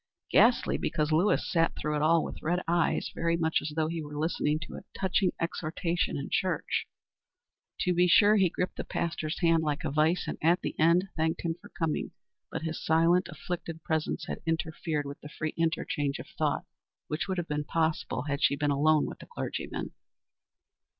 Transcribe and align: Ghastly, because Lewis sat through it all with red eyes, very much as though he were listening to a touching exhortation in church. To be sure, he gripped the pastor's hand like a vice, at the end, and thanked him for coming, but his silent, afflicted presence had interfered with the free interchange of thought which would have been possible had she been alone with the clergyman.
Ghastly, 0.31 0.79
because 0.79 1.11
Lewis 1.11 1.47
sat 1.51 1.75
through 1.77 1.95
it 1.95 2.01
all 2.01 2.23
with 2.23 2.41
red 2.41 2.59
eyes, 2.67 3.11
very 3.13 3.37
much 3.37 3.59
as 3.61 3.73
though 3.75 3.85
he 3.87 4.01
were 4.01 4.17
listening 4.17 4.57
to 4.63 4.77
a 4.77 4.83
touching 4.97 5.29
exhortation 5.39 6.17
in 6.17 6.29
church. 6.31 6.87
To 7.81 7.93
be 7.93 8.07
sure, 8.07 8.35
he 8.35 8.49
gripped 8.49 8.77
the 8.77 8.83
pastor's 8.83 9.39
hand 9.41 9.61
like 9.61 9.83
a 9.83 9.91
vice, 9.91 10.27
at 10.41 10.61
the 10.61 10.73
end, 10.79 11.01
and 11.03 11.09
thanked 11.15 11.41
him 11.43 11.53
for 11.53 11.69
coming, 11.69 12.09
but 12.49 12.63
his 12.63 12.83
silent, 12.83 13.27
afflicted 13.29 13.83
presence 13.83 14.25
had 14.25 14.41
interfered 14.47 15.05
with 15.05 15.21
the 15.21 15.29
free 15.29 15.53
interchange 15.55 16.17
of 16.17 16.25
thought 16.35 16.65
which 17.07 17.27
would 17.27 17.37
have 17.37 17.47
been 17.47 17.63
possible 17.63 18.23
had 18.23 18.41
she 18.41 18.55
been 18.55 18.71
alone 18.71 19.05
with 19.05 19.19
the 19.19 19.27
clergyman. 19.27 19.91